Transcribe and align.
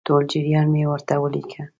ټول 0.07 0.21
جریان 0.31 0.67
مې 0.73 0.83
ورته 0.91 1.13
ولیکه. 1.21 1.61